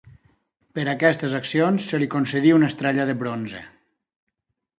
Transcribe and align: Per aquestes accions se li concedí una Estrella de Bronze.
Per 0.77 0.85
aquestes 0.93 1.35
accions 1.39 1.85
se 1.91 1.99
li 2.05 2.07
concedí 2.15 2.55
una 2.61 2.71
Estrella 2.75 3.07
de 3.11 3.17
Bronze. 3.21 3.63